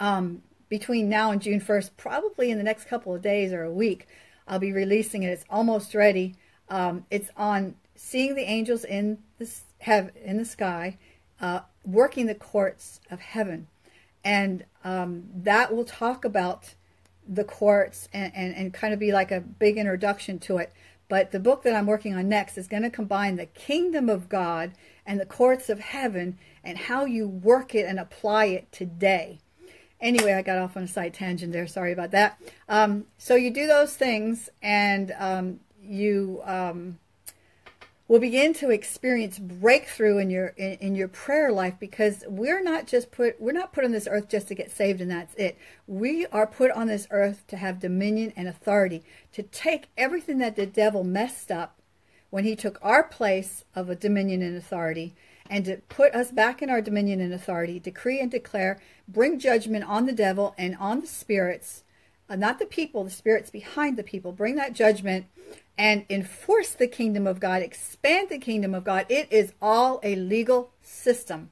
um, 0.00 0.42
between 0.70 1.08
now 1.08 1.30
and 1.30 1.40
June 1.40 1.60
1st, 1.60 1.90
probably 1.98 2.50
in 2.50 2.56
the 2.56 2.64
next 2.64 2.86
couple 2.86 3.14
of 3.14 3.20
days 3.20 3.52
or 3.52 3.62
a 3.62 3.70
week, 3.70 4.06
I'll 4.46 4.58
be 4.58 4.72
releasing 4.72 5.22
it. 5.22 5.28
It's 5.28 5.44
almost 5.50 5.94
ready. 5.94 6.34
Um, 6.68 7.06
it's 7.10 7.30
on 7.36 7.74
seeing 7.94 8.34
the 8.34 8.42
angels 8.42 8.84
in 8.84 9.18
the 9.38 9.50
have 9.80 10.10
in 10.22 10.38
the 10.38 10.44
sky, 10.44 10.98
uh, 11.40 11.60
working 11.84 12.26
the 12.26 12.34
courts 12.34 13.00
of 13.10 13.20
heaven, 13.20 13.68
and 14.24 14.64
um, 14.84 15.24
that 15.34 15.74
will 15.74 15.84
talk 15.84 16.24
about 16.24 16.74
the 17.28 17.44
courts 17.44 18.08
and, 18.12 18.32
and, 18.34 18.54
and 18.54 18.74
kind 18.74 18.94
of 18.94 19.00
be 19.00 19.12
like 19.12 19.30
a 19.30 19.40
big 19.40 19.76
introduction 19.76 20.38
to 20.38 20.58
it. 20.58 20.72
But 21.08 21.30
the 21.30 21.40
book 21.40 21.62
that 21.62 21.74
I'm 21.74 21.86
working 21.86 22.14
on 22.14 22.28
next 22.28 22.58
is 22.58 22.66
going 22.66 22.82
to 22.82 22.90
combine 22.90 23.36
the 23.36 23.46
kingdom 23.46 24.08
of 24.08 24.28
God 24.28 24.72
and 25.04 25.20
the 25.20 25.26
courts 25.26 25.68
of 25.68 25.78
heaven 25.78 26.38
and 26.64 26.78
how 26.78 27.04
you 27.04 27.28
work 27.28 27.74
it 27.74 27.86
and 27.86 27.98
apply 27.98 28.46
it 28.46 28.72
today. 28.72 29.38
Anyway, 30.00 30.32
I 30.32 30.42
got 30.42 30.58
off 30.58 30.76
on 30.76 30.82
a 30.82 30.88
side 30.88 31.14
tangent 31.14 31.52
there. 31.52 31.66
Sorry 31.66 31.92
about 31.92 32.10
that. 32.10 32.38
Um, 32.68 33.06
so 33.18 33.34
you 33.34 33.50
do 33.50 33.66
those 33.66 33.96
things 33.96 34.50
and 34.62 35.14
um, 35.18 35.60
you 35.82 36.42
um, 36.44 36.98
will 38.08 38.20
begin 38.20 38.52
to 38.54 38.70
experience 38.70 39.38
breakthrough 39.38 40.18
in 40.18 40.30
your 40.30 40.48
in, 40.48 40.72
in, 40.74 40.94
your 40.94 41.08
prayer 41.08 41.50
life 41.50 41.74
because 41.78 42.24
we're 42.28 42.62
not 42.62 42.86
just 42.86 43.10
put 43.10 43.40
we're 43.40 43.52
not 43.52 43.72
put 43.72 43.84
on 43.84 43.92
this 43.92 44.08
earth 44.10 44.28
just 44.28 44.48
to 44.48 44.54
get 44.54 44.70
saved 44.70 45.00
and 45.00 45.10
that's 45.10 45.34
it 45.34 45.58
we 45.86 46.26
are 46.26 46.46
put 46.46 46.70
on 46.70 46.86
this 46.86 47.06
earth 47.10 47.44
to 47.48 47.56
have 47.56 47.80
dominion 47.80 48.32
and 48.36 48.46
authority 48.48 49.02
to 49.32 49.42
take 49.42 49.88
everything 49.96 50.38
that 50.38 50.56
the 50.56 50.66
devil 50.66 51.02
messed 51.02 51.50
up 51.50 51.80
when 52.30 52.44
he 52.44 52.54
took 52.54 52.78
our 52.82 53.02
place 53.02 53.64
of 53.74 53.88
a 53.88 53.96
dominion 53.96 54.42
and 54.42 54.56
authority 54.56 55.14
and 55.50 55.64
to 55.64 55.76
put 55.88 56.14
us 56.14 56.30
back 56.30 56.62
in 56.62 56.70
our 56.70 56.80
dominion 56.80 57.20
and 57.20 57.32
authority 57.32 57.78
decree 57.78 58.20
and 58.20 58.30
declare 58.30 58.80
bring 59.08 59.38
judgment 59.38 59.84
on 59.84 60.06
the 60.06 60.12
devil 60.12 60.54
and 60.58 60.76
on 60.76 61.00
the 61.00 61.06
spirits 61.06 61.84
uh, 62.28 62.36
not 62.36 62.58
the 62.58 62.66
people, 62.66 63.04
the 63.04 63.10
spirits 63.10 63.50
behind 63.50 63.96
the 63.96 64.02
people. 64.02 64.32
Bring 64.32 64.56
that 64.56 64.72
judgment 64.72 65.26
and 65.78 66.04
enforce 66.10 66.70
the 66.70 66.86
kingdom 66.86 67.26
of 67.26 67.38
God, 67.38 67.62
expand 67.62 68.28
the 68.28 68.38
kingdom 68.38 68.74
of 68.74 68.84
God. 68.84 69.06
It 69.08 69.30
is 69.30 69.52
all 69.60 70.00
a 70.02 70.16
legal 70.16 70.70
system. 70.82 71.50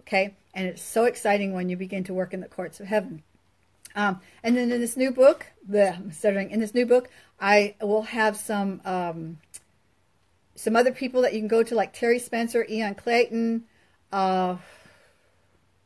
Okay? 0.00 0.34
And 0.54 0.66
it's 0.66 0.82
so 0.82 1.04
exciting 1.04 1.52
when 1.52 1.68
you 1.68 1.76
begin 1.76 2.04
to 2.04 2.14
work 2.14 2.34
in 2.34 2.40
the 2.40 2.48
courts 2.48 2.80
of 2.80 2.86
heaven. 2.86 3.22
Um, 3.94 4.20
and 4.42 4.56
then 4.56 4.72
in 4.72 4.80
this 4.80 4.96
new 4.96 5.10
book, 5.10 5.46
the 5.66 5.94
I'm 5.94 6.12
stuttering 6.12 6.50
in 6.50 6.60
this 6.60 6.74
new 6.74 6.86
book, 6.86 7.08
I 7.40 7.74
will 7.80 8.02
have 8.02 8.36
some 8.36 8.80
um, 8.84 9.38
some 10.60 10.76
other 10.76 10.92
people 10.92 11.22
that 11.22 11.32
you 11.32 11.40
can 11.40 11.48
go 11.48 11.62
to, 11.62 11.74
like 11.74 11.94
Terry 11.94 12.18
Spencer, 12.18 12.66
Ian 12.68 12.94
Clayton, 12.94 13.64
uh, 14.12 14.56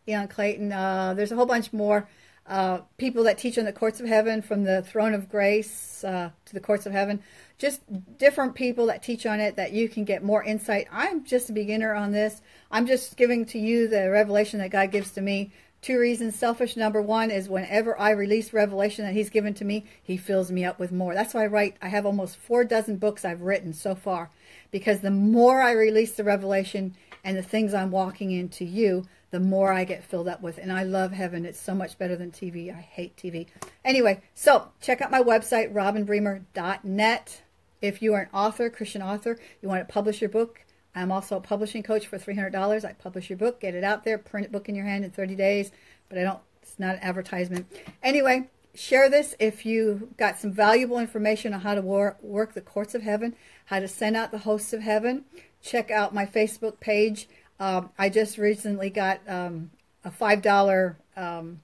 Ian 0.09 0.27
Clayton. 0.27 0.73
Uh, 0.73 1.15
there's 1.15 1.31
a 1.31 1.37
whole 1.37 1.47
bunch 1.47 1.73
more 1.73 2.09
uh, 2.49 2.79
people 2.99 3.23
that 3.23 3.39
teach 3.39 3.57
on 3.57 3.67
the 3.67 3.73
courts 3.73 4.01
of 4.01 4.07
heaven, 4.07 4.43
from 4.43 4.65
the 4.65 4.83
throne 4.83 5.15
of 5.15 5.29
grace 5.29 6.03
uh, 6.03 6.31
to 6.47 6.55
the 6.55 6.61
courts 6.61 6.87
of 6.87 6.93
heaven. 6.93 7.23
Just 7.57 7.83
different 8.19 8.57
people 8.57 8.87
that 8.87 9.01
teach 9.01 9.27
on 9.27 9.39
it 9.39 9.55
that 9.55 9.73
you 9.73 9.89
can 9.89 10.03
get 10.03 10.25
more 10.25 10.43
insight. 10.43 10.89
I'm 10.91 11.25
just 11.25 11.49
a 11.49 11.53
beginner 11.53 11.95
on 11.95 12.11
this. 12.11 12.43
I'm 12.69 12.89
just 12.89 13.17
giving 13.17 13.47
to 13.47 13.61
you 13.61 13.87
the 13.87 14.11
revelation 14.11 14.59
that 14.59 14.71
God 14.71 14.91
gives 14.91 15.13
to 15.13 15.21
me. 15.21 15.53
Two 15.83 16.01
reasons. 16.01 16.35
Selfish 16.35 16.77
number 16.77 17.01
one 17.01 17.31
is 17.31 17.49
whenever 17.49 17.97
I 17.97 18.11
release 18.11 18.53
revelation 18.53 19.05
that 19.05 19.15
He's 19.15 19.31
given 19.31 19.55
to 19.55 19.65
me, 19.65 19.85
He 20.03 20.17
fills 20.17 20.51
me 20.51 20.65
up 20.65 20.81
with 20.81 20.91
more. 20.91 21.15
That's 21.15 21.33
why 21.33 21.45
I 21.45 21.47
write. 21.47 21.77
I 21.81 21.89
have 21.89 22.05
almost 22.05 22.37
four 22.37 22.65
dozen 22.65 22.97
books 22.97 23.25
I've 23.25 23.43
written 23.43 23.73
so 23.73 23.95
far 23.95 24.31
because 24.75 24.99
the 24.99 25.11
more 25.13 25.63
I 25.63 25.71
release 25.71 26.15
the 26.15 26.25
revelation 26.25 26.97
and 27.23 27.37
the 27.37 27.45
things 27.45 27.73
I'm 27.73 27.93
walking 27.93 28.33
into 28.33 28.65
you, 28.65 29.07
the 29.31 29.39
more 29.39 29.73
I 29.73 29.85
get 29.85 30.03
filled 30.03 30.27
up 30.27 30.43
with. 30.43 30.59
And 30.59 30.73
I 30.73 30.83
love 30.83 31.13
heaven. 31.13 31.47
It's 31.47 31.61
so 31.61 31.77
much 31.77 31.97
better 31.97 32.17
than 32.17 32.33
TV. 32.33 32.77
I 32.77 32.81
hate 32.81 33.17
TV. 33.17 33.47
Anyway, 33.85 34.21
so 34.35 34.73
check 34.81 35.01
out 35.01 35.13
my 35.13 35.23
website, 35.23 35.73
robinbremer.net. 35.73 37.43
If 37.83 38.03
you 38.03 38.15
are 38.15 38.23
an 38.23 38.29
author, 38.35 38.69
Christian 38.69 39.01
author, 39.01 39.39
you 39.63 39.69
want 39.69 39.87
to 39.87 39.93
publish 39.93 40.21
your 40.21 40.31
book, 40.31 40.65
I'm 40.93 41.13
also 41.13 41.37
a 41.37 41.41
publishing 41.41 41.85
coach 41.85 42.09
for 42.09 42.19
$300. 42.19 42.85
I 42.85 42.95
publish 42.95 43.31
your 43.31 43.37
book, 43.37 43.61
get 43.61 43.77
it 43.77 43.85
out 43.85 44.03
there, 44.03 44.19
print 44.19 44.49
a 44.49 44.51
book 44.51 44.69
in 44.69 44.75
your 44.75 44.87
hand 44.87 45.05
in 45.05 45.13
30 45.13 45.37
days, 45.37 45.71
but 46.09 46.19
I 46.19 46.25
don't, 46.25 46.41
it's 46.63 46.81
not 46.81 46.97
an 46.97 47.01
advertisement. 47.01 47.73
Anyway, 48.03 48.49
share 48.75 49.09
this 49.09 49.35
if 49.39 49.65
you 49.65 50.11
got 50.17 50.39
some 50.39 50.53
valuable 50.53 50.99
information 50.99 51.55
on 51.55 51.61
how 51.61 51.75
to 51.75 51.83
war, 51.83 52.17
work 52.21 52.55
the 52.55 52.61
courts 52.61 52.95
of 52.95 53.03
heaven, 53.03 53.35
how 53.67 53.81
to 53.81 53.89
send 53.89 54.17
out 54.17 54.31
the 54.31 54.39
hosts 54.39 54.73
of 54.73 54.83
heaven. 54.83 55.25
Check 55.63 55.91
out 55.91 56.15
my 56.15 56.27
Facebook 56.27 56.81
page. 56.81 57.29
Um, 57.59 57.91
I 57.99 58.09
just 58.09 58.37
recently 58.37 58.91
got 58.91 59.21
um, 59.29 59.71
a 60.05 60.11
$5 60.11 60.97
um, 61.17 61.61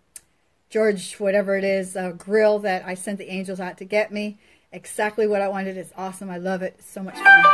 George, 0.70 1.14
whatever 1.14 1.56
it 1.56 1.64
is, 1.64 1.96
uh, 1.96 2.12
grill 2.12 2.60
that 2.60 2.86
I 2.86 2.94
sent 2.94 3.18
the 3.18 3.28
angels 3.28 3.58
out 3.58 3.76
to 3.78 3.84
get 3.84 4.12
me. 4.12 4.38
Exactly 4.72 5.26
what 5.26 5.42
I 5.42 5.48
wanted. 5.48 5.76
It's 5.76 5.92
awesome. 5.96 6.30
I 6.30 6.38
love 6.38 6.62
it. 6.62 6.80
So 6.80 7.02
much 7.02 7.16
fun 7.16 7.44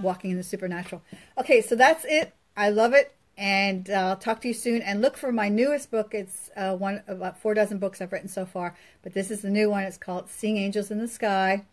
walking 0.00 0.32
in 0.32 0.36
the 0.36 0.42
supernatural. 0.42 1.00
Okay, 1.38 1.60
so 1.60 1.76
that's 1.76 2.04
it. 2.08 2.34
I 2.56 2.70
love 2.70 2.92
it. 2.92 3.14
And 3.36 3.90
uh, 3.90 3.94
I'll 3.94 4.16
talk 4.16 4.40
to 4.42 4.48
you 4.48 4.54
soon. 4.54 4.82
And 4.82 5.00
look 5.00 5.16
for 5.16 5.32
my 5.32 5.48
newest 5.48 5.90
book. 5.90 6.14
It's 6.14 6.50
uh, 6.56 6.76
one 6.76 7.02
of 7.06 7.18
about 7.18 7.40
four 7.40 7.54
dozen 7.54 7.78
books 7.78 8.00
I've 8.00 8.12
written 8.12 8.28
so 8.28 8.46
far, 8.46 8.76
but 9.02 9.14
this 9.14 9.30
is 9.30 9.42
the 9.42 9.50
new 9.50 9.70
one. 9.70 9.84
It's 9.84 9.98
called 9.98 10.30
Seeing 10.30 10.56
Angels 10.56 10.90
in 10.90 10.98
the 10.98 11.08
Sky 11.08 11.64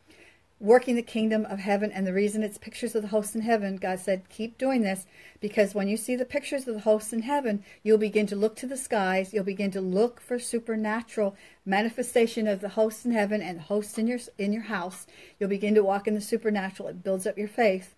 working 0.62 0.96
the 0.96 1.02
kingdom 1.02 1.44
of 1.46 1.60
heaven. 1.60 1.92
And 1.92 2.06
the 2.06 2.14
reason 2.14 2.44
it's 2.44 2.58
pictures 2.58 2.96
of 2.96 3.02
the 3.02 3.08
hosts 3.08 3.36
in 3.36 3.42
heaven, 3.42 3.78
God 3.78 4.00
said, 4.00 4.30
keep 4.30 4.58
doing 4.58 4.82
this 4.82 5.08
because 5.42 5.74
when 5.74 5.88
you 5.88 5.98
see 5.98 6.16
the 6.16 6.24
pictures 6.24 6.68
of 6.68 6.76
the 6.76 6.82
hosts 6.82 7.12
in 7.12 7.24
heaven, 7.24 7.64
you'll 7.82 7.98
begin 7.98 8.28
to 8.28 8.36
look 8.36 8.56
to 8.58 8.68
the 8.68 8.78
skies. 8.78 9.34
You'll 9.34 9.44
begin 9.44 9.72
to 9.72 9.82
look 9.82 10.22
for 10.22 10.38
supernatural 10.38 11.36
manifestation 11.66 12.48
of 12.48 12.62
the 12.62 12.70
hosts 12.70 13.06
in 13.06 13.12
heaven 13.12 13.42
and 13.42 13.60
hosts 13.60 13.98
in 13.98 14.06
your 14.08 14.20
in 14.38 14.54
your 14.54 14.64
house. 14.64 15.08
You'll 15.40 15.50
begin 15.50 15.74
to 15.76 15.84
walk 15.84 16.08
in 16.08 16.14
the 16.14 16.22
supernatural. 16.22 16.90
It 16.90 17.04
builds 17.04 17.26
up 17.26 17.38
your 17.38 17.48
faith. 17.48 17.96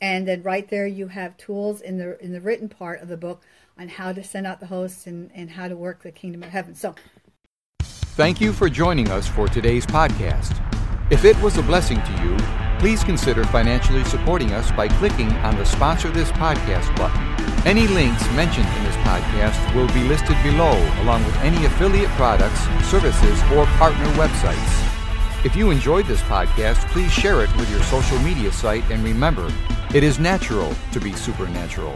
And 0.00 0.28
then 0.28 0.42
right 0.42 0.68
there 0.68 0.86
you 0.86 1.08
have 1.08 1.36
tools 1.36 1.80
in 1.80 1.98
the 1.98 2.22
in 2.22 2.32
the 2.32 2.40
written 2.40 2.68
part 2.68 3.00
of 3.00 3.08
the 3.08 3.16
book 3.16 3.42
on 3.78 3.88
how 3.88 4.12
to 4.12 4.22
send 4.22 4.46
out 4.46 4.60
the 4.60 4.66
hosts 4.66 5.06
and, 5.06 5.30
and 5.34 5.50
how 5.50 5.68
to 5.68 5.76
work 5.76 6.02
the 6.02 6.12
kingdom 6.12 6.42
of 6.42 6.50
heaven. 6.50 6.74
So 6.74 6.94
Thank 8.18 8.40
you 8.40 8.52
for 8.52 8.68
joining 8.68 9.10
us 9.10 9.28
for 9.28 9.46
today's 9.46 9.86
podcast. 9.86 10.60
If 11.08 11.24
it 11.24 11.40
was 11.40 11.56
a 11.56 11.62
blessing 11.62 12.02
to 12.02 12.12
you, 12.24 12.36
please 12.80 13.04
consider 13.04 13.44
financially 13.44 14.02
supporting 14.04 14.50
us 14.50 14.72
by 14.72 14.88
clicking 14.88 15.30
on 15.46 15.56
the 15.56 15.64
Sponsor 15.64 16.10
This 16.10 16.32
Podcast 16.32 16.94
button. 16.96 17.22
Any 17.64 17.86
links 17.86 18.28
mentioned 18.32 18.66
in 18.66 18.84
this 18.84 18.96
podcast 18.96 19.74
will 19.74 19.86
be 19.94 20.02
listed 20.08 20.36
below, 20.42 20.74
along 21.02 21.24
with 21.26 21.36
any 21.36 21.64
affiliate 21.64 22.10
products, 22.10 22.60
services, 22.88 23.40
or 23.52 23.66
partner 23.78 24.06
websites. 24.14 24.97
If 25.44 25.54
you 25.54 25.70
enjoyed 25.70 26.06
this 26.06 26.20
podcast, 26.22 26.88
please 26.90 27.12
share 27.12 27.44
it 27.44 27.56
with 27.56 27.70
your 27.70 27.82
social 27.84 28.18
media 28.18 28.50
site 28.50 28.82
and 28.90 29.04
remember, 29.04 29.52
it 29.94 30.02
is 30.02 30.18
natural 30.18 30.74
to 30.90 30.98
be 30.98 31.12
supernatural. 31.12 31.94